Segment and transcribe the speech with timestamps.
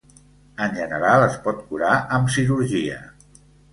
[0.67, 2.99] En general, es pot curar amb cirurgia.